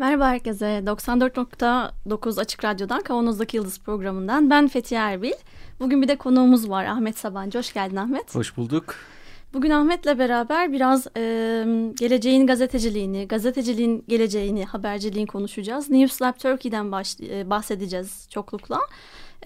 [0.00, 0.82] Merhaba herkese.
[0.86, 5.32] 94.9 Açık Radyo'dan Kavanoz'daki Yıldız programından ben Fethiye Erbil.
[5.80, 7.58] Bugün bir de konuğumuz var Ahmet Sabancı.
[7.58, 8.34] Hoş geldin Ahmet.
[8.34, 8.94] Hoş bulduk.
[9.54, 11.22] Bugün Ahmet'le beraber biraz e,
[11.98, 15.90] geleceğin gazeteciliğini, gazeteciliğin geleceğini, haberciliğin konuşacağız.
[15.90, 18.80] News Lab Turkey'den baş, e, bahsedeceğiz çoklukla.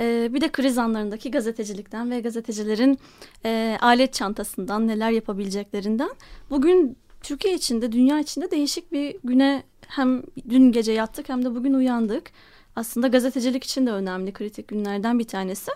[0.00, 2.98] E, bir de kriz anlarındaki gazetecilikten ve gazetecilerin
[3.44, 6.10] e, alet çantasından neler yapabileceklerinden.
[6.50, 11.74] Bugün Türkiye içinde, dünya içinde değişik bir güne hem dün gece yattık hem de bugün
[11.74, 12.30] uyandık.
[12.76, 15.70] Aslında gazetecilik için de önemli kritik günlerden bir tanesi.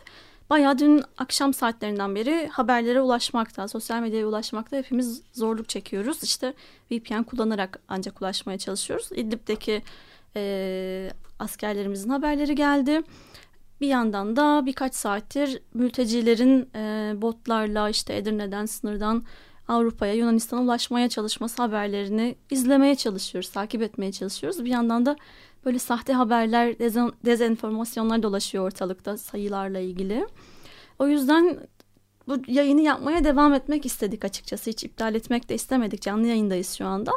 [0.51, 6.23] Bayağı dün akşam saatlerinden beri haberlere ulaşmakta, sosyal medyaya ulaşmakta hepimiz zorluk çekiyoruz.
[6.23, 6.55] İşte
[6.93, 9.09] VPN kullanarak ancak ulaşmaya çalışıyoruz.
[9.13, 9.83] İdlib'deki
[10.37, 13.03] e, askerlerimizin haberleri geldi.
[13.81, 19.25] Bir yandan da birkaç saattir mültecilerin e, botlarla işte Edirne'den, sınırdan
[19.69, 24.65] Avrupa'ya, Yunanistan'a ulaşmaya çalışması haberlerini izlemeye çalışıyoruz, takip etmeye çalışıyoruz.
[24.65, 25.17] Bir yandan da
[25.65, 30.27] böyle sahte haberler, dezen, dezenformasyonlar dolaşıyor ortalıkta sayılarla ilgili.
[30.99, 31.59] O yüzden
[32.29, 34.71] bu yayını yapmaya devam etmek istedik açıkçası.
[34.71, 36.03] Hiç iptal etmek de istemedik.
[36.03, 37.13] Canlı yayındayız şu anda.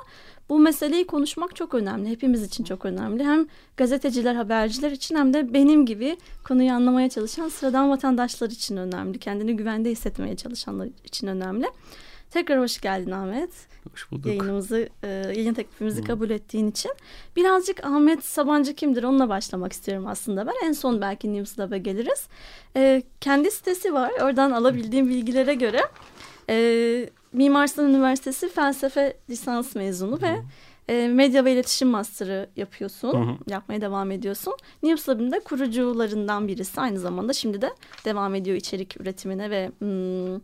[0.49, 2.09] Bu meseleyi konuşmak çok önemli.
[2.09, 3.23] Hepimiz için çok önemli.
[3.23, 9.19] Hem gazeteciler, haberciler için hem de benim gibi konuyu anlamaya çalışan sıradan vatandaşlar için önemli.
[9.19, 11.65] Kendini güvende hissetmeye çalışanlar için önemli.
[12.31, 13.49] Tekrar hoş geldin Ahmet.
[13.91, 14.25] Hoş bulduk.
[14.25, 16.91] Yayınımızı, e, yayın teklifimizi kabul ettiğin için.
[17.35, 20.53] Birazcık Ahmet Sabancı kimdir onunla başlamak istiyorum aslında ben.
[20.63, 22.27] En son belki Newslab'a geliriz.
[22.75, 24.11] E, kendi sitesi var.
[24.21, 25.81] Oradan alabildiğim bilgilere göre
[26.49, 30.21] e, Mimar Sinan Üniversitesi felsefe lisans mezunu Hı.
[30.21, 30.41] ve
[30.87, 33.13] e, medya ve iletişim master'ı yapıyorsun.
[33.13, 33.37] Hı hı.
[33.47, 34.53] Yapmaya devam ediyorsun.
[34.83, 36.81] Newslab'ın da kurucularından birisi.
[36.81, 37.69] Aynı zamanda şimdi de
[38.05, 40.35] devam ediyor içerik üretimine ve hmm,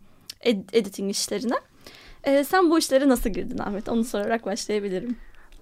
[0.41, 1.55] ed editing işlerine.
[2.27, 3.89] Ee, sen bu işlere nasıl girdin Ahmet?
[3.89, 5.15] Onu sorarak başlayabilirim.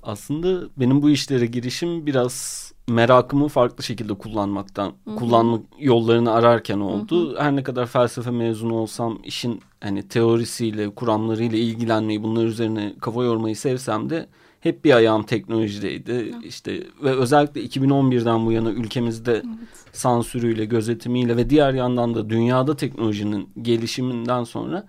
[0.03, 5.15] Aslında benim bu işlere girişim biraz merakımı farklı şekilde kullanmaktan, Hı-hı.
[5.15, 7.29] kullanmak yollarını ararken oldu.
[7.29, 7.43] Hı-hı.
[7.43, 13.55] Her ne kadar felsefe mezunu olsam işin hani teorisiyle, kuramlarıyla ilgilenmeyi, bunlar üzerine kafa yormayı
[13.55, 14.27] sevsem de
[14.59, 16.13] hep bir ayağım teknolojideydi.
[16.13, 16.43] Hı.
[16.43, 19.45] İşte ve özellikle 2011'den bu yana ülkemizde evet.
[19.93, 24.87] sansürüyle, gözetimiyle ve diğer yandan da dünyada teknolojinin gelişiminden sonra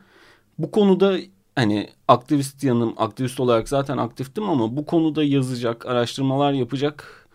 [0.58, 1.18] bu konuda
[1.56, 7.26] hani aktivist yanım, aktivist olarak zaten aktiftim ama bu konuda yazacak, araştırmalar yapacak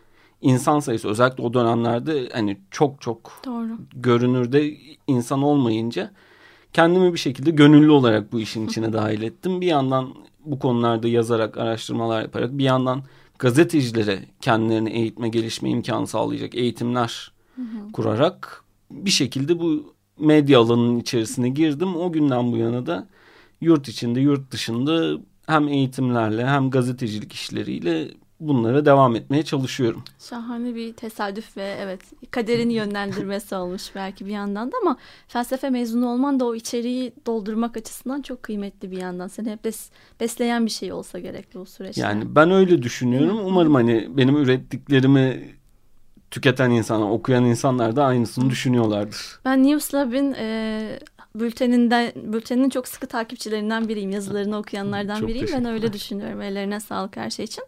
[0.41, 3.77] insan sayısı özellikle o dönemlerde hani çok çok Doğru.
[3.93, 4.77] görünürde
[5.07, 6.11] insan olmayınca
[6.73, 9.61] kendimi bir şekilde gönüllü olarak bu işin içine dahil ettim.
[9.61, 10.13] Bir yandan
[10.45, 13.03] bu konularda yazarak, araştırmalar yaparak bir yandan
[13.39, 17.91] gazetecilere kendilerini eğitme, gelişme imkanı sağlayacak eğitimler hı hı.
[17.93, 21.95] kurarak bir şekilde bu medya alanının içerisine girdim.
[21.95, 23.07] O günden bu yana da
[23.61, 28.07] yurt içinde yurt dışında hem eğitimlerle hem gazetecilik işleriyle
[28.41, 30.03] bunlara devam etmeye çalışıyorum.
[30.19, 32.01] Şahane bir tesadüf ve evet
[32.31, 37.77] kaderin yönlendirmesi olmuş belki bir yandan da ama felsefe mezunu olman da o içeriği doldurmak
[37.77, 39.27] açısından çok kıymetli bir yandan.
[39.27, 39.89] Seni hep bes,
[40.19, 42.01] besleyen bir şey olsa gerekli o süreçte.
[42.01, 43.39] Yani ben öyle düşünüyorum.
[43.45, 45.55] Umarım hani benim ürettiklerimi
[46.31, 49.39] tüketen insanlar, okuyan insanlar da aynısını düşünüyorlardır.
[49.45, 50.99] Ben Newslab'in e,
[51.35, 54.11] bülteninden bülteninin çok sıkı takipçilerinden biriyim.
[54.11, 55.47] Yazılarını okuyanlardan çok biriyim.
[55.53, 56.41] Ben öyle düşünüyorum.
[56.41, 57.63] Ellerine sağlık her şey için.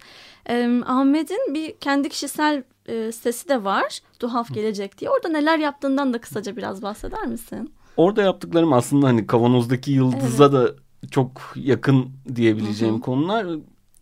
[0.49, 3.99] E, Ahmet'in bir kendi kişisel e, sitesi de var.
[4.19, 5.09] Tuhaf Gelecek diye.
[5.09, 7.73] Orada neler yaptığından da kısaca biraz bahseder misin?
[7.97, 10.53] Orada yaptıklarım aslında hani kavanozdaki yıldıza evet.
[10.53, 10.71] da
[11.11, 13.01] çok yakın diyebileceğim Hı-hı.
[13.01, 13.47] konular.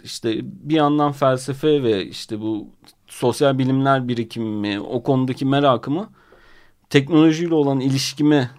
[0.03, 2.67] İşte bir yandan felsefe ve işte bu
[3.07, 6.09] sosyal bilimler birikimimi, o konudaki merakımı
[6.89, 8.49] teknolojiyle olan ilişkimi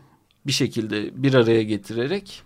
[0.46, 2.42] bir şekilde bir araya getirerek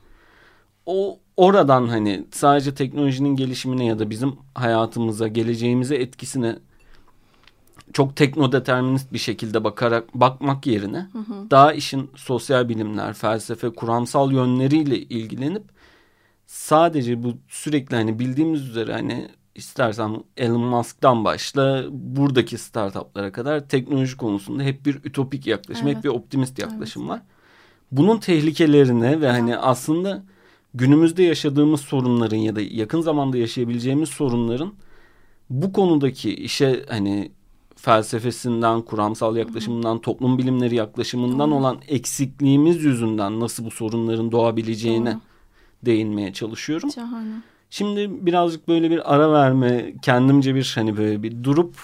[0.86, 6.58] o oradan hani sadece teknolojinin gelişimine ya da bizim hayatımıza, geleceğimize etkisine
[7.92, 11.50] çok teknodeterminist bir şekilde bakarak bakmak yerine hı hı.
[11.50, 15.62] daha işin sosyal bilimler, felsefe, kuramsal yönleriyle ilgilenip
[16.46, 24.16] sadece bu sürekli hani bildiğimiz üzere hani istersen Elon Musk'tan başla buradaki startuplara kadar teknoloji
[24.16, 25.96] konusunda hep bir ütopik yaklaşım, evet.
[25.96, 27.10] hep bir optimist yaklaşım evet.
[27.10, 27.22] var
[27.92, 30.22] bunun tehlikelerine ve hani aslında
[30.74, 34.72] günümüzde yaşadığımız sorunların ya da yakın zamanda yaşayabileceğimiz sorunların
[35.50, 37.30] bu konudaki işe hani
[37.76, 41.58] felsefesinden, kuramsal yaklaşımından, toplum bilimleri yaklaşımından Doğru.
[41.58, 45.20] olan eksikliğimiz yüzünden nasıl bu sorunların doğabileceğine Doğru.
[45.82, 46.90] değinmeye çalışıyorum.
[46.90, 47.42] Şahane.
[47.70, 51.74] Şimdi birazcık böyle bir ara verme, kendimce bir hani böyle bir durup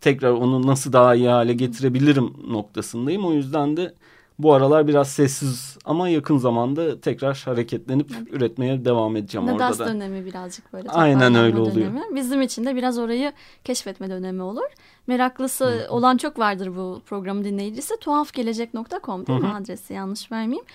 [0.00, 3.26] tekrar onu nasıl daha iyi hale getirebilirim noktasındayım.
[3.26, 3.94] O yüzden de
[4.38, 8.32] bu aralar biraz sessiz ama yakın zamanda tekrar hareketlenip evet.
[8.32, 9.94] üretmeye devam edeceğim Nadas orada da.
[9.94, 10.88] dönemi birazcık böyle.
[10.88, 11.92] Aynen öyle oluyor.
[12.14, 13.32] Bizim için de biraz orayı
[13.64, 14.70] keşfetme dönemi olur.
[15.06, 15.90] Meraklısı Hı.
[15.90, 17.94] olan çok vardır bu programın dinleyicisi.
[18.00, 19.42] Tuhafgelecek.com değil Hı.
[19.42, 20.66] mi adresi yanlış vermeyeyim.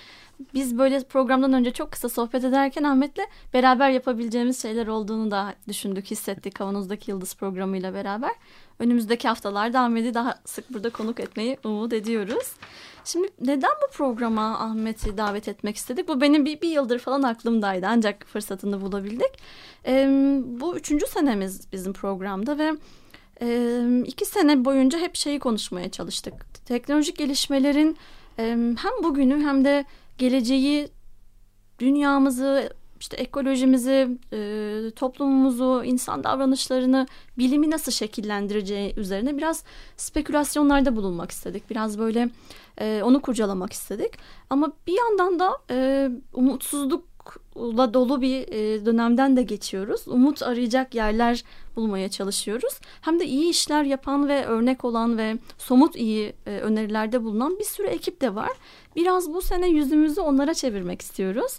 [0.53, 3.21] Biz böyle programdan önce çok kısa sohbet ederken Ahmet'le
[3.53, 8.31] beraber yapabileceğimiz şeyler olduğunu da düşündük, hissettik Kavanoz'daki Yıldız programıyla beraber.
[8.79, 12.53] Önümüzdeki haftalarda Ahmet'i daha sık burada konuk etmeyi umut ediyoruz.
[13.05, 16.07] Şimdi neden bu programa Ahmet'i davet etmek istedik?
[16.07, 19.31] Bu benim bir, bir yıldır falan aklımdaydı ancak fırsatını bulabildik.
[19.85, 20.07] Ee,
[20.45, 22.73] bu üçüncü senemiz bizim programda ve
[23.41, 26.65] e, iki sene boyunca hep şeyi konuşmaya çalıştık.
[26.65, 27.97] Teknolojik gelişmelerin
[28.37, 29.85] hem bugünü hem de
[30.17, 30.87] geleceği,
[31.79, 32.69] dünyamızı,
[32.99, 37.07] işte ekolojimizi, e, toplumumuzu, insan davranışlarını,
[37.37, 39.63] bilimi nasıl şekillendireceği üzerine biraz
[39.97, 41.69] spekülasyonlarda bulunmak istedik.
[41.69, 42.29] Biraz böyle
[42.81, 44.11] e, onu kurcalamak istedik.
[44.49, 50.07] Ama bir yandan da e, umutsuzlukla dolu bir e, dönemden de geçiyoruz.
[50.07, 51.43] Umut arayacak yerler
[51.75, 52.79] bulmaya çalışıyoruz.
[53.01, 57.87] Hem de iyi işler yapan ve örnek olan ve somut iyi önerilerde bulunan bir sürü
[57.87, 58.51] ekip de var.
[58.95, 61.57] Biraz bu sene yüzümüzü onlara çevirmek istiyoruz.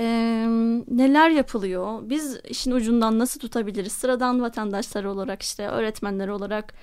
[0.00, 0.46] Ee,
[0.88, 1.98] neler yapılıyor?
[2.02, 3.92] Biz işin ucundan nasıl tutabiliriz?
[3.92, 6.74] Sıradan vatandaşlar olarak işte öğretmenler olarak,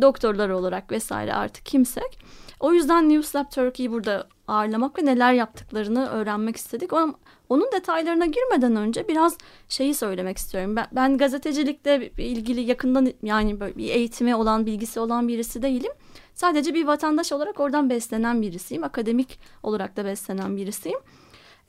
[0.00, 2.18] doktorlar olarak vesaire artık kimsek.
[2.60, 6.92] O yüzden News Lab Turkey'yi burada ağırlamak ve neler yaptıklarını öğrenmek istedik.
[6.92, 7.14] Ama
[7.48, 10.76] onun detaylarına girmeden önce biraz şeyi söylemek istiyorum.
[10.76, 15.92] Ben, ben gazetecilikle ilgili yakından yani böyle bir eğitimi olan, bilgisi olan birisi değilim.
[16.34, 18.84] Sadece bir vatandaş olarak oradan beslenen birisiyim.
[18.84, 20.98] Akademik olarak da beslenen birisiyim.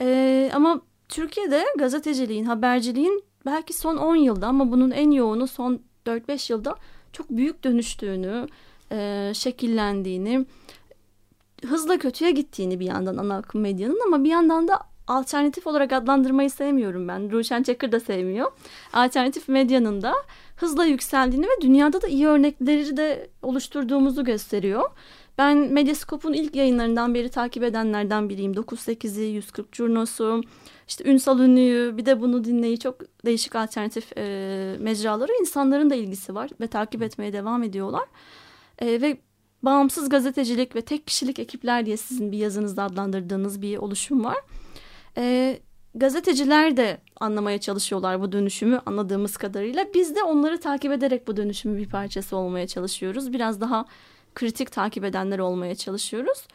[0.02, 6.52] Ee, ama Türkiye'de gazeteciliğin, haberciliğin belki son 10 yılda ama bunun en yoğunu son 4-5
[6.52, 6.76] yılda
[7.14, 8.48] çok büyük dönüştüğünü,
[8.92, 10.46] e, şekillendiğini,
[11.66, 16.50] hızla kötüye gittiğini bir yandan ana akım medyanın ama bir yandan da alternatif olarak adlandırmayı
[16.50, 17.32] sevmiyorum ben.
[17.32, 18.52] Ruşen Çakır da sevmiyor.
[18.94, 20.14] Alternatif medyanın da
[20.56, 24.90] hızla yükseldiğini ve dünyada da iyi örnekleri de oluşturduğumuzu gösteriyor.
[25.38, 28.54] Ben Medyascope'un ilk yayınlarından beri takip edenlerden biriyim.
[28.54, 30.42] 9-8'i, 140 Curnos'u,
[30.88, 36.36] işte Ünsal Ünlü'yü bir de bunu dinleyi çok değişik alternatif e, mecraları insanların da ilgisi
[36.36, 38.06] var ve takip etmeye devam ediyorlar.
[38.80, 39.18] E, ve
[39.64, 44.38] bağımsız gazetecilik ve tek kişilik ekipler diye sizin bir yazınızda adlandırdığınız bir oluşum var.
[45.18, 45.60] E,
[45.96, 49.86] gazeteciler de anlamaya çalışıyorlar bu dönüşümü anladığımız kadarıyla.
[49.94, 53.34] Biz de onları takip ederek bu dönüşümün bir parçası olmaya çalışıyoruz.
[53.34, 53.86] Biraz daha
[54.36, 56.48] kritik takip edenler olmaya çalışıyoruz.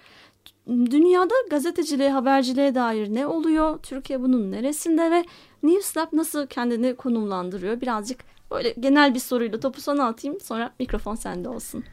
[0.68, 3.78] Dünyada gazeteciliğe, haberciliğe dair ne oluyor?
[3.82, 5.24] Türkiye bunun neresinde ve
[5.62, 7.80] Newslab nasıl kendini konumlandırıyor?
[7.80, 11.84] Birazcık böyle genel bir soruyla topu sana atayım sonra mikrofon sende olsun.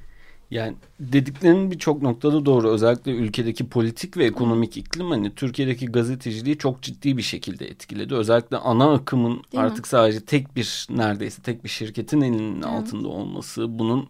[0.51, 2.69] Yani dediklerinin birçok noktada doğru.
[2.69, 8.15] Özellikle ülkedeki politik ve ekonomik iklim hani Türkiye'deki gazeteciliği çok ciddi bir şekilde etkiledi.
[8.15, 9.87] Özellikle ana akımın Değil artık mi?
[9.87, 12.65] sadece tek bir neredeyse tek bir şirketin elinin evet.
[12.65, 14.07] altında olması, bunun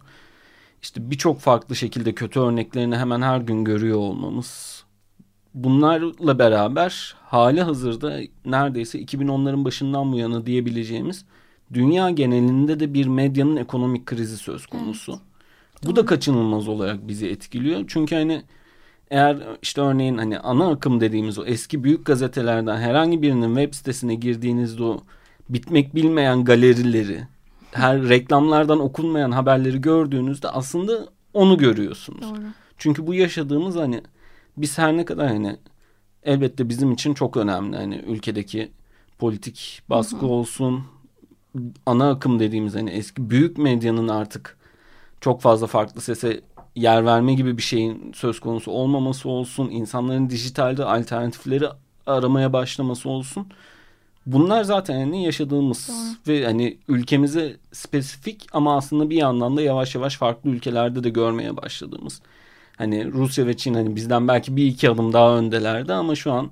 [0.82, 4.84] işte birçok farklı şekilde kötü örneklerini hemen her gün görüyor olmamız.
[5.54, 11.26] Bunlarla beraber hali hazırda neredeyse 2010'ların başından bu yana diyebileceğimiz
[11.74, 15.12] dünya genelinde de bir medyanın ekonomik krizi söz konusu.
[15.12, 15.27] Evet.
[15.86, 17.84] Bu da kaçınılmaz olarak bizi etkiliyor.
[17.88, 18.44] Çünkü hani
[19.12, 24.16] eğer işte örneğin hani ana akım dediğimiz o eski büyük gazetelerden herhangi birinin web sitesine
[24.16, 25.00] girdiğinizde o
[25.50, 27.24] bitmek bilmeyen galerileri,
[27.72, 32.22] her reklamlardan okunmayan haberleri gördüğünüzde aslında onu görüyorsunuz.
[32.22, 32.42] Doğru.
[32.78, 34.02] Çünkü bu yaşadığımız hani
[34.58, 35.58] biz her ne kadar hani
[36.24, 38.72] elbette bizim için çok önemli hani ülkedeki
[39.20, 40.26] politik baskı hı hı.
[40.26, 40.84] olsun
[41.86, 44.57] ana akım dediğimiz hani eski büyük medyanın artık
[45.22, 46.42] çok fazla farklı sese
[46.76, 51.66] yer verme gibi bir şeyin söz konusu olmaması olsun, insanların dijitalde alternatifleri
[52.06, 53.48] aramaya başlaması olsun.
[54.26, 56.36] Bunlar zaten hani yaşadığımız Doğru.
[56.36, 61.58] ve hani ülkemize spesifik ama aslında bir yandan da yavaş yavaş farklı ülkelerde de görmeye
[61.58, 62.22] başladığımız.
[62.78, 66.52] Hani Rusya ve Çin hani bizden belki bir iki adım daha öndelerdi ama şu an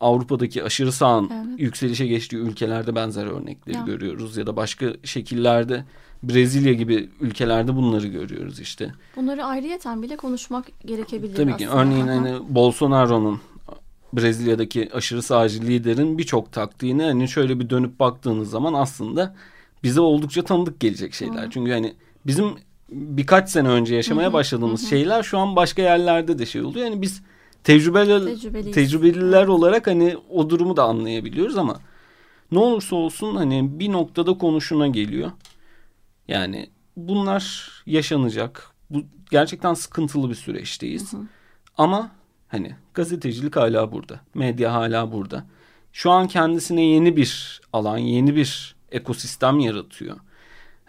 [0.00, 1.60] Avrupa'daki aşırı sağın evet.
[1.60, 3.82] yükselişe geçtiği ülkelerde benzer örnekleri ya.
[3.82, 5.84] görüyoruz ya da başka şekillerde
[6.22, 8.94] Brezilya gibi ülkelerde bunları görüyoruz işte.
[9.16, 11.82] Bunları ayrıyeten bile konuşmak gerekebilir Tabii ki aslında.
[11.82, 13.40] örneğin hani Bolsonaro'nun
[14.12, 19.34] Brezilya'daki aşırı sağcı liderin birçok taktiğini hani şöyle bir dönüp baktığınız zaman aslında
[19.82, 21.46] bize oldukça tanıdık gelecek şeyler.
[21.46, 21.50] Hı.
[21.50, 21.94] Çünkü hani
[22.26, 22.46] bizim
[22.92, 24.86] birkaç sene önce yaşamaya Hı hı, başladığımız hı.
[24.86, 26.86] şeyler şu an başka yerlerde de şey oluyor.
[26.86, 27.22] Yani biz
[27.64, 31.80] tecrübeli, tecrübeliler olarak hani o durumu da anlayabiliyoruz ama
[32.52, 35.30] ne olursa olsun hani bir noktada konuşuna geliyor.
[36.28, 38.70] Yani bunlar yaşanacak.
[38.90, 41.12] Bu gerçekten sıkıntılı bir süreçteyiz.
[41.78, 42.10] Ama
[42.48, 44.20] hani gazetecilik hala burada.
[44.34, 45.44] Medya hala burada.
[45.92, 50.16] Şu an kendisine yeni bir alan, yeni bir ekosistem yaratıyor.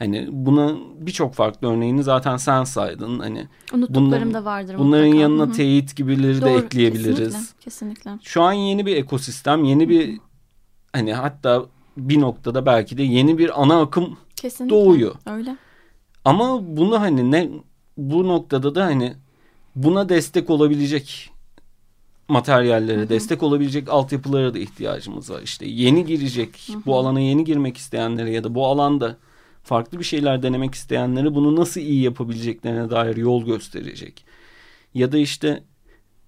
[0.01, 3.19] Hani buna birçok farklı örneğini zaten sen saydın.
[3.19, 5.21] Hani Unuttuklarım bunların- da vardır bunların mutlaka.
[5.21, 5.51] yanına Hı hı.
[5.53, 7.17] teyit gibileri de Doğru, ekleyebiliriz.
[7.33, 8.11] Kesinlikle, kesinlikle.
[8.23, 10.19] Şu an yeni bir ekosistem, yeni bir
[10.93, 11.65] hani hatta
[11.97, 14.75] bir noktada belki de yeni bir ana akım kesinlikle.
[14.75, 15.15] doğuyor.
[15.25, 15.57] Öyle.
[16.25, 17.49] Ama bunu hani ne
[17.97, 19.13] bu noktada da hani
[19.75, 21.29] buna destek olabilecek
[22.27, 25.41] materyallere, destek olabilecek altyapılara da ihtiyacımız var.
[25.41, 29.17] İşte yeni girecek, bu alana yeni girmek isteyenlere ya da bu alanda
[29.63, 34.25] farklı bir şeyler denemek isteyenlere bunu nasıl iyi yapabileceklerine dair yol gösterecek.
[34.93, 35.63] Ya da işte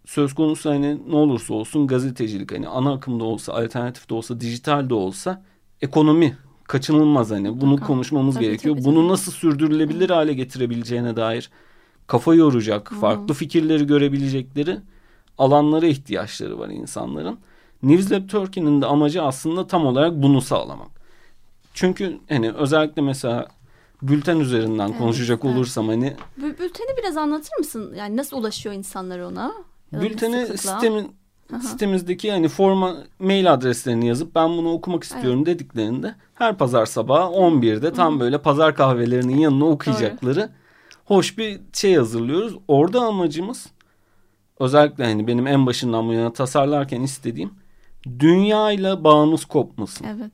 [0.06, 4.90] söz konusu hani ne olursa olsun gazetecilik hani ana akımda olsa, alternatif de olsa, dijital
[4.90, 5.44] de olsa
[5.82, 7.88] ekonomi kaçınılmaz hani bunu Mutlaka.
[7.88, 8.76] konuşmamız Tabii, gerekiyor.
[8.76, 9.08] tabii, Bunu tabii.
[9.08, 11.50] nasıl sürdürülebilir hale getirebileceğine dair
[12.08, 14.78] kafa yoracak, farklı fikirleri görebilecekleri
[15.38, 17.40] alanlara ihtiyaçları var insanların.
[17.84, 21.03] Newslab Turkey'nin de amacı aslında tam olarak bunu sağlamak.
[21.74, 23.48] Çünkü hani özellikle mesela
[24.02, 25.56] bülten üzerinden Evet, konuşacak evet.
[25.56, 27.94] olursam hani Bü- Bülteni biraz anlatır mısın?
[27.98, 29.54] Yani nasıl ulaşıyor insanlar ona?
[29.94, 31.16] Bülteni sistemin
[31.62, 37.94] sitemizdeki hani forma mail adreslerini yazıp ben bunu okumak istiyorum dediklerinde her pazar sabahı 11'de
[37.94, 40.50] tam böyle pazar kahvelerinin yanına okuyacakları
[41.06, 42.56] hoş bir şey hazırlıyoruz.
[42.68, 43.68] Orada amacımız
[44.60, 47.52] özellikle hani benim en başından bu yana tasarlarken istediğim
[48.20, 50.06] dünyayla bağımız kopmasın.
[50.06, 50.32] Evet.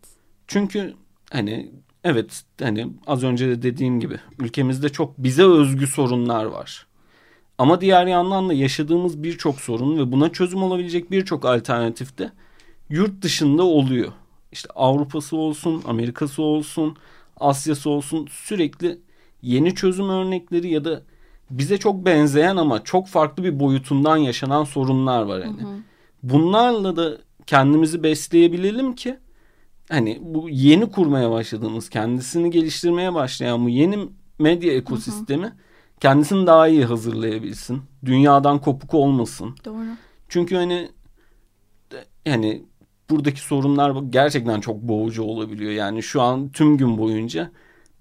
[0.47, 0.93] Çünkü
[1.31, 1.71] hani
[2.03, 6.87] evet hani az önce de dediğim gibi ülkemizde çok bize özgü sorunlar var.
[7.57, 12.31] Ama diğer yandan da yaşadığımız birçok sorun ve buna çözüm olabilecek birçok alternatif de
[12.89, 14.11] yurt dışında oluyor.
[14.51, 16.97] İşte Avrupa'sı olsun, Amerika'sı olsun,
[17.39, 18.99] Asya'sı olsun sürekli
[19.41, 21.01] yeni çözüm örnekleri ya da
[21.49, 25.81] bize çok benzeyen ama çok farklı bir boyutundan yaşanan sorunlar var hani.
[26.23, 27.17] Bunlarla da
[27.47, 29.17] kendimizi besleyebilelim ki
[29.89, 33.99] hani bu yeni kurmaya başladığımız, kendisini geliştirmeye başlayan bu yeni
[34.39, 35.53] medya ekosistemi
[35.99, 37.81] kendisini daha iyi hazırlayabilsin.
[38.05, 39.55] Dünyadan kopuk olmasın.
[39.65, 39.85] Doğru.
[40.29, 40.89] Çünkü hani
[42.25, 42.63] yani
[43.09, 45.71] buradaki sorunlar gerçekten çok boğucu olabiliyor.
[45.71, 47.51] Yani şu an tüm gün boyunca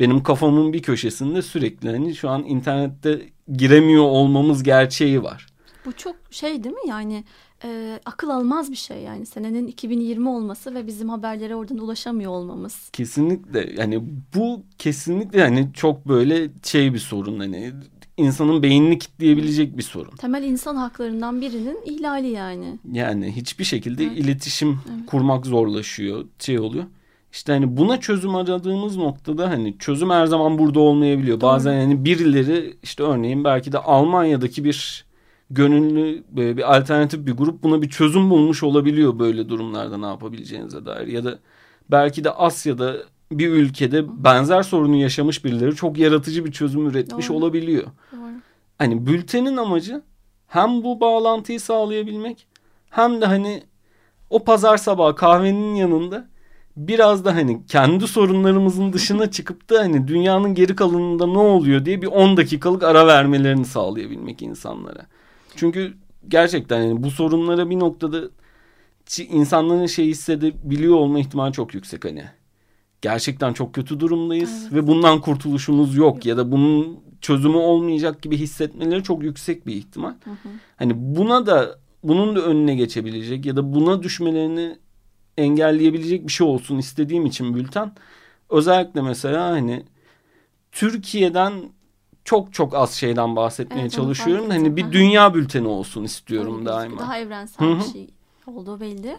[0.01, 5.47] benim kafamın bir köşesinde sürekli hani şu an internette giremiyor olmamız gerçeği var.
[5.85, 7.25] Bu çok şey değil mi yani
[7.65, 12.89] e, akıl almaz bir şey yani senenin 2020 olması ve bizim haberlere oradan ulaşamıyor olmamız.
[12.93, 14.03] Kesinlikle yani
[14.35, 17.73] bu kesinlikle hani çok böyle şey bir sorun hani
[18.17, 20.17] insanın beynini kitleyebilecek bir sorun.
[20.17, 22.79] Temel insan haklarından birinin ihlali yani.
[22.93, 24.19] Yani hiçbir şekilde Evet.
[24.19, 26.85] iletişim kurmak zorlaşıyor, şey oluyor.
[27.33, 31.41] İşte hani buna çözüm aradığımız noktada hani çözüm her zaman burada olmayabiliyor.
[31.41, 35.05] Bazen hani birileri işte örneğin belki de Almanya'daki bir
[35.51, 40.87] gönüllü böyle bir alternatif bir grup buna bir çözüm bulmuş olabiliyor böyle durumlarda ne yapabileceğinize
[40.87, 41.07] dair.
[41.07, 41.39] Ya da
[41.91, 42.97] belki de Asya'da
[43.33, 47.37] bir ülkede benzer sorunu yaşamış birileri çok yaratıcı bir çözüm üretmiş Doğru.
[47.37, 47.87] olabiliyor.
[48.13, 48.31] Doğru.
[48.79, 50.03] Hani bültenin amacı
[50.47, 52.47] hem bu bağlantıyı sağlayabilmek
[52.91, 53.63] hem de hani
[54.31, 56.29] o pazar sabahı kahvenin yanında
[56.77, 62.03] biraz da hani kendi sorunlarımızın dışına çıkıp da hani dünyanın geri kalanında ne oluyor diye
[62.03, 65.07] bir 10 dakikalık ara vermelerini sağlayabilmek insanlara.
[65.59, 65.95] Çünkü
[66.29, 68.31] gerçekten yani bu sorunlara bir noktada
[69.19, 72.25] insanların şey hissedebiliyor olma ihtimali çok yüksek hani.
[73.03, 74.73] Gerçekten çok kötü durumdayız Evet.
[74.73, 80.15] ve bundan kurtuluşumuz yok ya da bunun çözümü olmayacak gibi hissetmeleri çok yüksek bir ihtimal.
[80.77, 84.79] Hani buna da bunun da önüne geçebilecek ya da buna düşmelerini
[85.37, 87.93] engelleyebilecek bir şey olsun istediğim için bülten
[88.51, 89.85] özellikle mesela hani
[90.73, 91.53] Türkiye'den
[92.29, 94.51] çok çok az şeyden bahsetmeye Evet, çalışıyorum.
[94.51, 96.77] Hani bir dünya bülteni olsun istiyorum gözüküyor.
[96.77, 96.99] daima.
[97.01, 97.79] Daha evrensel Hı hı.
[97.79, 98.09] bir şey
[98.47, 99.17] olduğu belli.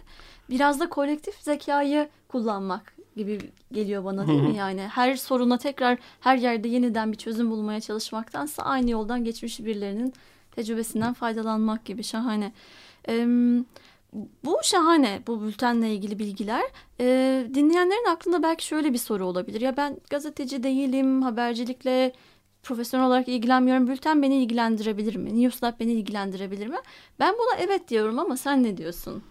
[0.49, 3.39] Biraz da kolektif zekayı kullanmak gibi
[3.71, 4.55] geliyor bana değil mi?
[4.55, 10.13] Yani her soruna tekrar her yerde yeniden bir çözüm bulmaya çalışmaktansa aynı yoldan geçmiş birilerinin
[10.51, 12.51] tecrübesinden faydalanmak gibi şahane.
[13.09, 13.25] Ee,
[14.45, 16.63] bu şahane bu bültenle ilgili bilgiler.
[16.99, 19.61] Ee, dinleyenlerin aklında belki şöyle bir soru olabilir.
[19.61, 22.13] Ya ben gazeteci değilim, habercilikle
[22.63, 23.87] profesyonel olarak ilgilenmiyorum.
[23.87, 25.41] Bülten beni ilgilendirebilir mi?
[25.41, 26.77] Newslab beni ilgilendirebilir mi?
[27.19, 29.23] Ben buna evet diyorum ama sen ne diyorsun?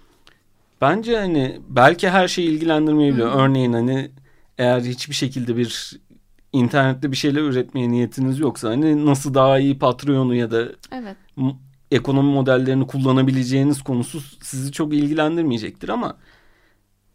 [0.80, 3.32] Bence hani belki her şeyi ilgilendirmeyebiliyor.
[3.34, 4.10] Örneğin hani
[4.58, 5.98] eğer hiçbir şekilde bir
[6.52, 11.16] internette bir şeyler üretmeye niyetiniz yoksa hani nasıl daha iyi Patreon'u ya da evet.
[11.90, 16.16] ekonomi modellerini kullanabileceğiniz konusu sizi çok ilgilendirmeyecektir ama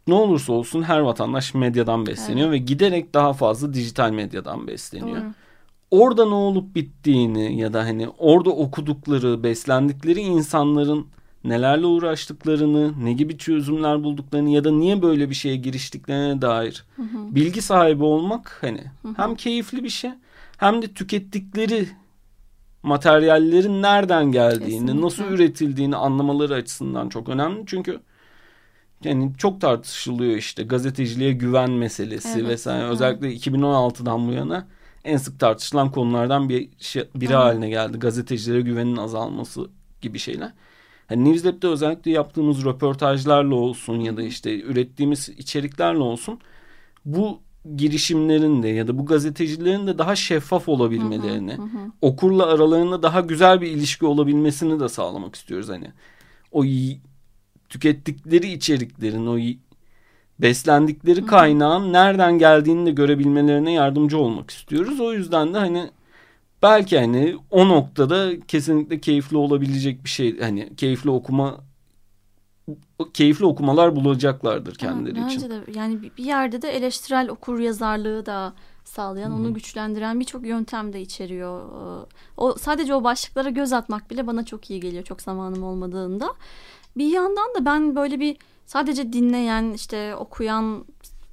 [0.08, 2.62] ne olursa olsun her vatandaş medyadan besleniyor evet.
[2.62, 5.22] ve giderek daha fazla dijital medyadan besleniyor.
[5.22, 5.34] Doğru.
[5.94, 11.08] Orada ne olup bittiğini ya da hani orada okudukları, beslendikleri insanların
[11.44, 17.02] nelerle uğraştıklarını, ne gibi çözümler bulduklarını ya da niye böyle bir şeye giriştiklerine dair hı
[17.02, 17.36] hı.
[17.36, 19.14] bilgi sahibi olmak hani hı hı.
[19.18, 20.12] hem keyifli bir şey
[20.58, 21.88] hem de tükettikleri
[22.84, 25.02] materyallerin nereden geldiğini, Kesinlikle.
[25.02, 27.64] nasıl üretildiğini anlamaları açısından çok önemli.
[27.66, 28.00] Çünkü
[29.04, 32.84] yani çok tartışılıyor işte gazeteciliğe güven meselesi evet, vesaire.
[32.84, 32.94] Evet.
[32.94, 34.68] Özellikle 2016'dan bu yana
[35.04, 37.36] en sık tartışılan konulardan bir şey, biri evet.
[37.36, 38.00] haline geldi.
[38.00, 39.70] Gazetecilere güvenin azalması
[40.02, 40.54] gibi şeyler.
[41.08, 46.40] Hani Newslab'de özellikle yaptığımız röportajlarla olsun ya da işte ürettiğimiz içeriklerle olsun
[47.06, 47.40] bu
[47.76, 51.92] girişimlerin de ya da bu gazetecilerin de daha şeffaf olabilmelerini, hı hı hı.
[52.02, 55.92] okurla aralarında daha güzel bir ilişki olabilmesini de sağlamak istiyoruz hani.
[56.52, 56.64] O
[57.70, 59.38] tükettikleri içeriklerin, o
[60.44, 65.00] beslendikleri kaynağın nereden geldiğini de görebilmelerine yardımcı olmak istiyoruz.
[65.00, 65.92] O yüzden de hani
[66.64, 71.58] belki hani o noktada kesinlikle keyifli olabilecek bir şey hani keyifli okuma
[73.14, 75.50] keyifli okumalar bulacaklardır kendileri evet, için.
[75.50, 79.38] Bence de yani bir yerde de eleştirel okur yazarlığı da sağlayan, Hı-hı.
[79.38, 81.62] onu güçlendiren birçok yöntem de içeriyor.
[82.38, 86.34] O sadece o başlıklara göz atmak bile bana çok iyi geliyor çok zamanım olmadığında.
[86.98, 90.86] Bir yandan da ben böyle bir sadece dinleyen, işte okuyan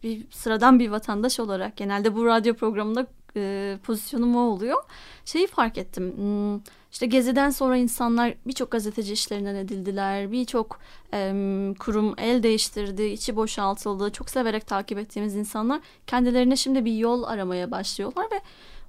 [0.03, 3.07] bir sıradan bir vatandaş olarak genelde bu radyo programında
[3.37, 4.83] e, pozisyonum o oluyor.
[5.25, 6.17] Şeyi fark ettim.
[6.17, 6.61] Hmm,
[6.93, 10.33] işte Gezi'den sonra insanlar birçok gazeteci işlerinden edildiler.
[10.33, 10.79] Birçok
[11.15, 11.33] e,
[11.79, 14.11] kurum el değiştirdi, içi boşaltıldı.
[14.11, 18.41] Çok severek takip ettiğimiz insanlar kendilerine şimdi bir yol aramaya başlıyorlar ve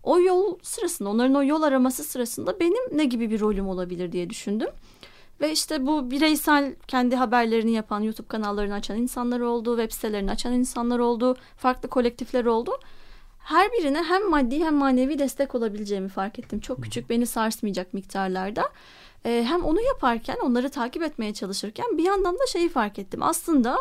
[0.03, 4.29] o yol sırasında, onların o yol araması sırasında benim ne gibi bir rolüm olabilir diye
[4.29, 4.69] düşündüm.
[5.41, 10.53] Ve işte bu bireysel kendi haberlerini yapan, YouTube kanallarını açan insanlar oldu, web sitelerini açan
[10.53, 12.71] insanlar oldu, farklı kolektifler oldu
[13.43, 16.59] her birine hem maddi hem manevi destek olabileceğimi fark ettim.
[16.59, 18.69] Çok küçük beni sarsmayacak miktarlarda.
[19.25, 23.23] Ee, hem onu yaparken onları takip etmeye çalışırken bir yandan da şeyi fark ettim.
[23.23, 23.77] Aslında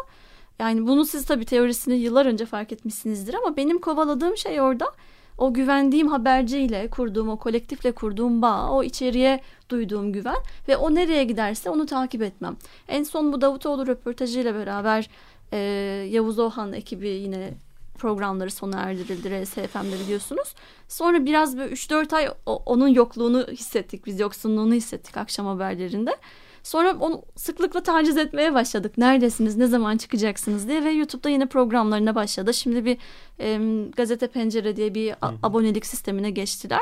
[0.59, 4.93] yani bunu siz tabii teorisini yıllar önce fark etmişsinizdir ama benim kovaladığım şey orada
[5.41, 10.37] o güvendiğim haberciyle kurduğum o kolektifle kurduğum bağ, o içeriye duyduğum güven
[10.69, 12.57] ve o nereye giderse onu takip etmem.
[12.89, 15.11] En son bu Davutoğlu röportajıyla beraber
[15.53, 15.59] e,
[16.11, 17.51] Yavuz Ohan ekibi yine
[17.99, 20.55] programları sona erdirildi RSFM'de biliyorsunuz.
[20.89, 24.07] Sonra biraz böyle 3-4 ay onun yokluğunu hissettik.
[24.07, 26.17] Biz yoksunluğunu hissettik akşam haberlerinde.
[26.63, 28.99] Sonra onu sıklıkla taciz etmeye başladık.
[28.99, 32.55] Neredesiniz, ne zaman çıkacaksınız diye ve YouTube'da yine programlarına başladı.
[32.55, 32.99] Şimdi bir
[33.41, 33.59] e,
[33.97, 36.81] gazete pencere diye bir a- abonelik sistemine geçtiler.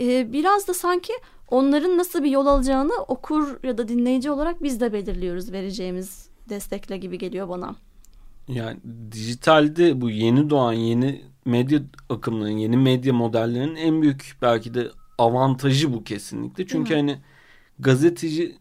[0.00, 1.12] E, biraz da sanki
[1.48, 6.96] onların nasıl bir yol alacağını okur ya da dinleyici olarak biz de belirliyoruz vereceğimiz destekle
[6.96, 7.74] gibi geliyor bana.
[8.48, 8.78] Yani
[9.12, 15.92] dijitalde bu yeni doğan yeni medya akımlarının, yeni medya modellerinin en büyük belki de avantajı
[15.92, 16.66] bu kesinlikle.
[16.66, 17.18] Çünkü hani
[17.78, 18.56] gazeteci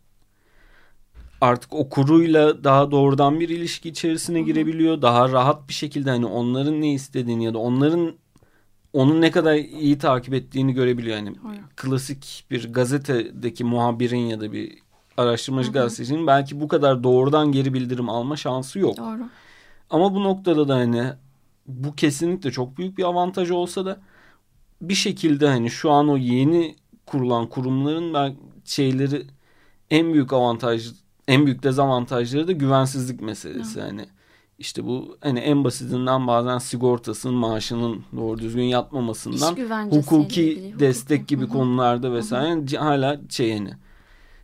[1.42, 5.02] artık okuruyla daha doğrudan bir ilişki içerisine girebiliyor.
[5.02, 8.14] Daha rahat bir şekilde hani onların ne istediğini ya da onların
[8.94, 11.18] onu ne kadar iyi takip ettiğini görebiliyor.
[11.18, 11.36] Yani
[11.76, 14.78] klasik bir gazetedeki muhabirin ya da bir
[15.18, 18.98] araştırmacı gazetecinin belki bu kadar doğrudan geri bildirim alma şansı yok.
[18.98, 19.30] Doğru.
[19.90, 21.04] Ama bu noktada da hani
[21.68, 24.00] bu kesinlikle çok büyük bir avantaj olsa da
[24.82, 26.76] bir şekilde hani şu an o yeni
[27.06, 29.28] kurulan kurumların ben şeyleri
[29.90, 30.92] en büyük avantaj
[31.30, 33.82] en büyük dezavantajları da güvensizlik meselesi.
[33.82, 34.06] Hani
[34.60, 39.56] işte bu hani en basitinden bazen sigortasının maaşının doğru düzgün yatmamasından
[39.92, 41.50] hukuki destek gibi Hı-hı.
[41.52, 42.78] konularda vesaire Hı-hı.
[42.78, 43.74] hala şey hani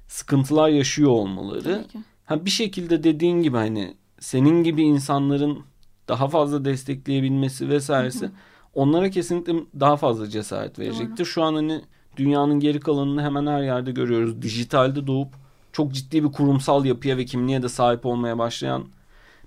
[0.07, 1.85] sıkıntılar yaşıyor olmaları.
[2.25, 5.59] Ha bir şekilde dediğin gibi hani senin gibi insanların
[6.07, 8.31] daha fazla destekleyebilmesi vesairesi hı hı.
[8.73, 11.17] onlara kesinlikle daha fazla cesaret verecektir.
[11.17, 11.25] Doğru.
[11.25, 11.81] Şu an hani
[12.17, 14.41] dünyanın geri kalanını hemen her yerde görüyoruz.
[14.41, 15.44] Dijitalde doğup
[15.75, 18.85] çok ciddi bir kurumsal yapıya ve kimliğe de sahip olmaya başlayan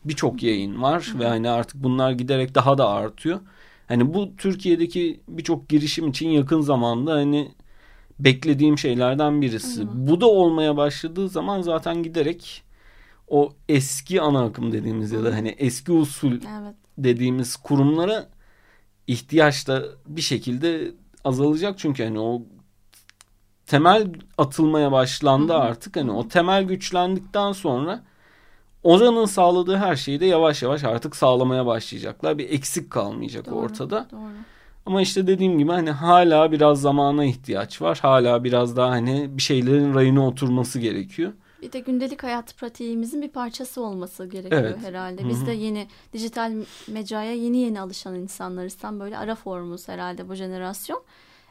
[0.04, 3.40] birçok yayın var ve hani artık bunlar giderek daha da artıyor.
[3.86, 7.52] Hani bu Türkiye'deki birçok girişim için yakın zamanda hani
[8.18, 9.82] beklediğim şeylerden birisi.
[9.82, 9.88] Hı.
[9.94, 12.62] Bu da olmaya başladığı zaman zaten giderek
[13.28, 16.74] o eski ana akım dediğimiz ya da hani eski usul evet.
[16.98, 18.28] dediğimiz kurumlara
[19.06, 20.92] ihtiyaç da bir şekilde
[21.24, 22.42] azalacak çünkü hani o
[23.68, 28.02] temel atılmaya başlandı artık hani o temel güçlendikten sonra
[28.82, 32.38] oranın sağladığı her şeyi de yavaş yavaş artık sağlamaya başlayacaklar.
[32.38, 34.06] Bir eksik kalmayacak doğru, ortada.
[34.12, 34.30] Doğru.
[34.86, 37.98] Ama işte dediğim gibi hani hala biraz zamana ihtiyaç var.
[38.02, 41.32] Hala biraz daha hani bir şeylerin rayına oturması gerekiyor.
[41.62, 44.82] Bir de gündelik hayat pratiğimizin bir parçası olması gerekiyor Evet.
[44.82, 45.28] herhalde.
[45.28, 46.52] Biz de yeni dijital
[46.88, 48.74] mecraya yeni yeni alışan insanlarız.
[48.74, 51.02] Tam böyle ara formumuz herhalde bu jenerasyon.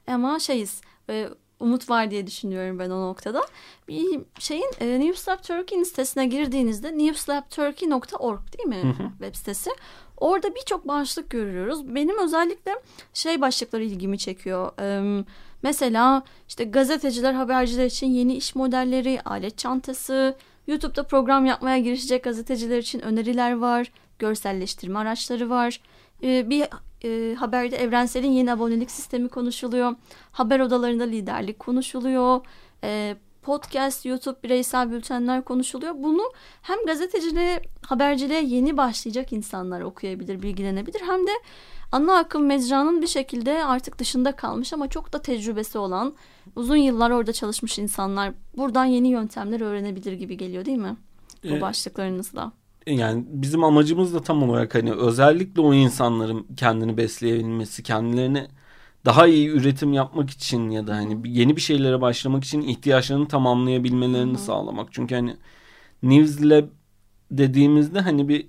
[0.08, 3.42] Ama şeyiz, e, umut var diye düşünüyorum ben o noktada.
[3.88, 9.70] Bir şeyin e, Newslab Turkey'nin sitesine girdiğinizde newslabturkey.org değil mi web sitesi?
[10.18, 11.96] Orada birçok başlık görüyoruz.
[11.96, 12.72] Benim özellikle
[13.14, 14.72] şey başlıkları ilgimi çekiyor.
[14.80, 15.24] Ee,
[15.64, 20.36] mesela işte gazeteciler, haberciler için yeni iş modelleri, alet çantası,
[20.68, 25.82] YouTube'da program yapmaya girişecek gazeteciler için öneriler var, görselleştirme araçları var.
[26.24, 26.68] Ee, bir
[27.04, 29.96] e, haberde Evrensel'in yeni abonelik sistemi konuşuluyor.
[30.32, 32.42] Haber odalarında liderlik konuşuluyor.
[32.84, 35.94] Ee, podcast, YouTube, bireysel bültenler konuşuluyor.
[35.98, 41.02] Bunu hem gazeteciliğe, haberciliğe yeni başlayacak insanlar okuyabilir, bilgilenebilir.
[41.02, 41.32] Hem de
[41.92, 46.14] ana akım mecranın bir şekilde artık dışında kalmış ama çok da tecrübesi olan,
[46.56, 50.98] uzun yıllar orada çalışmış insanlar buradan yeni yöntemler öğrenebilir gibi geliyor değil mi?
[51.44, 52.52] Bu Ee, başlıklarınızla.
[52.88, 58.48] Yani bizim amacımız da tam olarak hani özellikle o insanların kendini besleyebilmesi, kendilerini
[59.06, 64.38] daha iyi üretim yapmak için ya da hani yeni bir şeylere başlamak için ihtiyaçlarını tamamlayabilmelerini
[64.38, 64.88] sağlamak.
[64.92, 65.38] Çünkü hani
[66.04, 66.66] News Lab
[67.32, 68.48] dediğimizde hani bir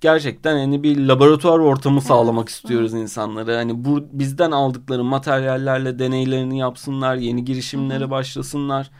[0.00, 3.56] gerçekten hani bir laboratuvar ortamı sağlamak istiyoruz insanlara.
[3.56, 8.90] Hani bu bizden aldıkları materyallerle deneylerini yapsınlar, yeni girişimlere başlasınlar.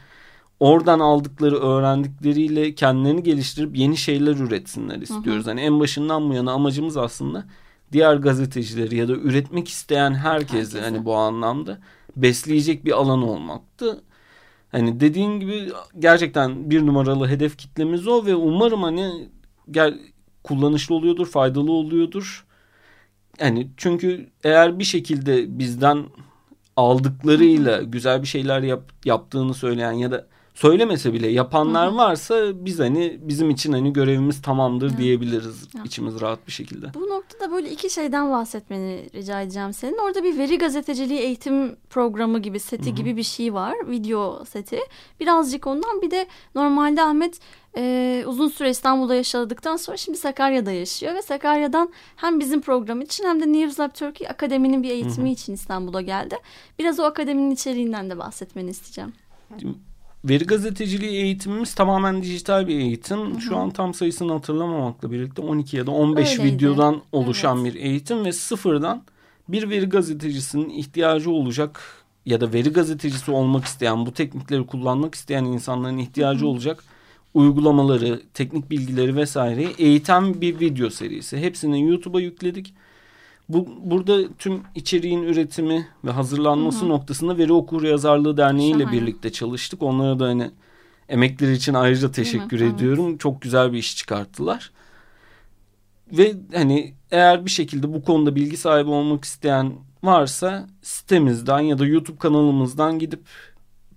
[0.59, 5.47] Oradan aldıkları öğrendikleriyle kendilerini geliştirip yeni şeyler üretsinler istiyoruz.
[5.47, 7.45] Hani en başından bu yana amacımız aslında
[7.91, 10.81] diğer gazetecileri ya da üretmek isteyen herkesi Herkese.
[10.81, 11.79] hani bu anlamda
[12.15, 14.01] besleyecek bir alan olmaktı.
[14.71, 19.29] Hani dediğin gibi gerçekten bir numaralı hedef kitlemiz o ve umarım hani
[19.71, 19.99] gel
[20.43, 22.45] kullanışlı oluyordur, faydalı oluyordur.
[23.39, 26.05] Yani çünkü eğer bir şekilde bizden
[26.77, 30.27] aldıklarıyla güzel bir şeyler yap, yaptığını söyleyen ya da
[30.59, 36.51] söylemese bile yapanlar varsa biz hani bizim için hani görevimiz tamamdır diyebiliriz içimiz rahat bir
[36.51, 36.93] şekilde.
[36.93, 39.97] Bu noktada böyle iki şeyden bahsetmeni rica edeceğim senin.
[39.97, 43.75] Orada bir veri gazeteciliği eğitim programı gibi seti gibi bir şey var.
[43.89, 44.79] Video seti.
[45.19, 47.39] Birazcık ondan bir de normalde Ahmet
[47.77, 51.15] e, uzun süre İstanbul'da yaşadıktan sonra şimdi Sakarya'da yaşıyor.
[51.15, 55.53] Ve Sakarya'dan hem bizim program için hem de News Lab Turkey Akademi'nin bir eğitimi için
[55.53, 56.35] İstanbul'a geldi.
[56.79, 59.13] Biraz o akademinin içeriğinden de bahsetmeni isteyeceğim.
[60.25, 63.41] Veri gazeteciliği eğitimimiz tamamen dijital bir eğitim.
[63.41, 66.55] Şu an tam sayısını hatırlamamakla birlikte 12 ya da 15 Öyleydi.
[66.55, 67.73] videodan oluşan Evet.
[67.75, 69.03] bir eğitim ve sıfırdan
[69.49, 71.81] bir veri gazetecisinin ihtiyacı olacak
[72.25, 76.83] ya da veri gazetecisi olmak isteyen, bu teknikleri kullanmak isteyen insanların ihtiyacı olacak
[77.33, 81.37] uygulamaları, teknik bilgileri vesaireyi eğiten bir video serisi.
[81.37, 82.73] Hepsini YouTube'a yükledik.
[83.49, 89.83] Bu burada tüm içeriğin üretimi ve hazırlanması noktasında Veri Okur Yazarlığı Derneği ile birlikte çalıştık.
[89.83, 90.51] Onlara da hani
[91.09, 92.73] emekleri için ayrıca teşekkür Evet.
[92.73, 93.17] ediyorum.
[93.17, 94.71] Çok güzel bir iş çıkarttılar.
[96.11, 101.85] Ve hani eğer bir şekilde bu konuda bilgi sahibi olmak isteyen varsa sitemizden ya da
[101.85, 103.19] YouTube kanalımızdan gidip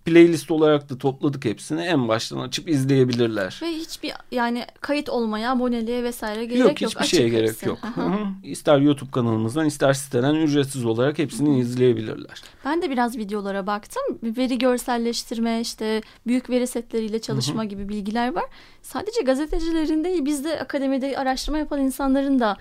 [0.05, 1.81] playlist olarak da topladık hepsini.
[1.81, 3.61] En baştan açıp izleyebilirler.
[3.63, 6.83] Ve hiçbir yani kayıt olmaya, aboneliğe vesaire gerek yok.
[6.83, 7.69] yok hiçbir şeye gerek hepsi.
[7.69, 7.79] yok.
[7.95, 8.11] Hı.
[8.43, 12.43] İster YouTube kanalımızdan ister siteden ücretsiz olarak hepsini izleyebilirler.
[12.65, 14.03] Ben de biraz videolara baktım.
[14.23, 18.45] Veri görselleştirme, işte büyük veri setleriyle çalışma gibi bilgiler var.
[18.83, 22.57] Sadece gazetecilerin değil, bizde akademide araştırma yapan insanların da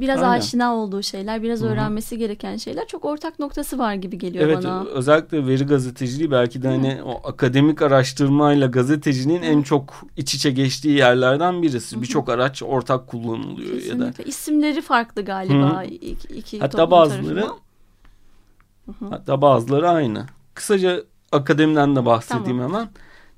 [0.00, 0.38] biraz Aynen.
[0.38, 2.86] aşina olduğu şeyler, biraz öğrenmesi gereken şeyler.
[2.86, 4.84] Çok ortak noktası var gibi geliyor Evet bana.
[4.84, 10.96] özellikle veri gazeteciliği belki de hani o akademik araştırmayla gazeteciliğin en çok iç içe geçtiği
[10.96, 12.02] yerlerden birisi.
[12.02, 14.24] Birçok araç ortak kullanılıyor ya da Kesinlikle.
[14.24, 19.10] İsimleri farklı galiba iki, iki Hatta bazıları tarafından.
[19.10, 20.26] hatta bazıları aynı.
[20.54, 21.02] Kısaca
[21.32, 22.72] akademiden de bahsedeyim Tamam.
[22.72, 22.88] hemen.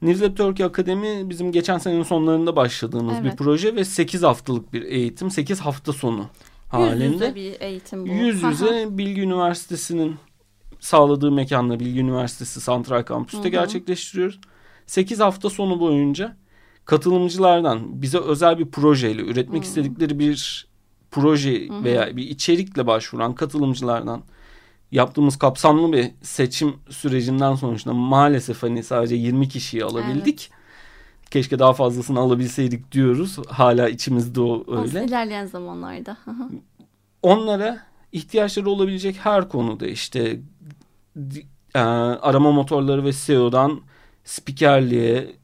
[0.05, 3.39] Newslab Turkey Akademi bizim geçen senenin sonlarında başladığımız bir Evet.
[3.39, 6.27] proje ve 8 haftalık bir eğitim, 8 hafta sonu Yüz
[6.73, 7.05] halinde.
[7.05, 8.09] yüze bir eğitim bu.
[8.13, 8.51] Yüz Hı hı.
[8.51, 10.17] yüze Bilgi Üniversitesi'nin
[10.81, 13.49] sağladığı mekanda Bilgi Üniversitesi Santral Kampüs'te Hı hı.
[13.49, 14.41] gerçekleştiriyoruz.
[14.87, 16.37] 8 hafta sonu boyunca
[16.85, 20.67] katılımcılardan bize özel bir projeyle üretmek istedikleri bir
[21.11, 24.23] proje veya bir içerikle başvuran katılımcılardan
[24.95, 30.51] yaptığımız kapsamlı bir seçim sürecinden sonuçta maalesef hani sadece 20 kişiyi alabildik.
[31.31, 33.39] Keşke daha fazlasını alabilseydik diyoruz.
[33.49, 36.17] Hala içimizde o öyle Aslında ilerleyen zamanlarda.
[37.23, 37.79] Onlara
[38.13, 40.41] ihtiyaçları olabilecek her konuda işte
[41.75, 43.81] e, arama motorları ve SEO'dan
[44.25, 45.37] spikerliğe,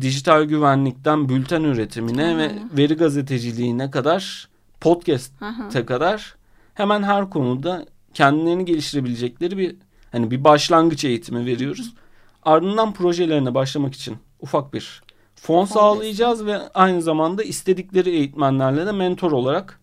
[0.00, 2.76] dijital güvenlikten bülten üretimine ve Aynen.
[2.76, 4.48] veri gazeteciliğine kadar
[4.80, 6.34] podcast'e kadar
[6.74, 9.76] hemen her konuda kendilerini geliştirebilecekleri bir
[10.12, 11.94] hani bir başlangıç eğitimi veriyoruz.
[12.42, 15.02] Ardından projelerine başlamak için ufak bir
[15.34, 19.80] fon sağlayacağız ve aynı zamanda istedikleri eğitmenlerle de mentor olarak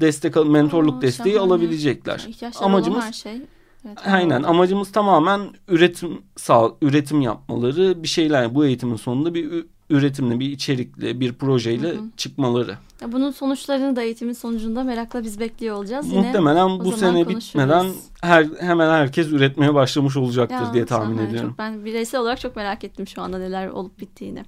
[0.00, 1.52] destek mentorluk Aa, desteği şahane.
[1.52, 2.24] alabilecekler.
[2.28, 3.40] İhtiyaçları Amacımız her şey.
[3.86, 9.94] Evet, Aynen amacımız tamamen üretim sağ üretim yapmaları bir şeyler bu eğitimin sonunda bir ü-
[9.96, 12.76] üretimle bir içerikle bir projeyle çıkmaları.
[13.02, 16.06] Ya bunun sonuçlarını da eğitimin sonucunda merakla biz bekliyor olacağız.
[16.12, 17.86] Yine Muhtemelen bu sene bitmeden
[18.22, 21.28] her hemen herkes üretmeye başlamış olacaktır Ya, diye tahmin şahane.
[21.30, 21.50] ediyorum.
[21.50, 24.44] Çok, ben bireysel olarak çok merak ettim şu anda neler olup bittiğini.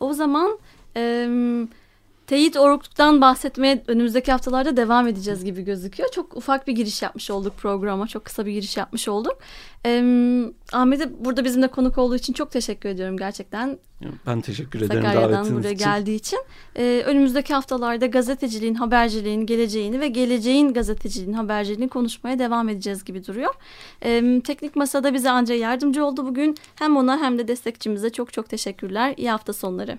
[0.00, 0.58] O zaman
[0.96, 1.28] e,
[2.26, 6.08] teyit oruktan bahsetmeye önümüzdeki haftalarda devam edeceğiz gibi gözüküyor.
[6.10, 8.06] Çok ufak bir giriş yapmış olduk programa.
[8.06, 9.38] Çok kısa bir giriş yapmış olduk.
[9.86, 9.90] E,
[10.72, 13.78] Ahmet'e burada bizimle konuk olduğu için çok teşekkür ediyorum gerçekten.
[14.26, 15.84] Ben teşekkür ederim Sakarya'dan davetiniz buraya için.
[15.84, 16.38] geldiği için.
[16.76, 23.54] Ee, önümüzdeki haftalarda gazeteciliğin, haberciliğin geleceğini ve geleceğin gazeteciliğin, haberciliğini konuşmaya devam edeceğiz gibi duruyor.
[24.04, 26.56] Ee, teknik Masa'da bize anca yardımcı oldu bugün.
[26.74, 29.14] Hem ona hem de destekçimize çok çok teşekkürler.
[29.16, 29.98] İyi hafta sonları.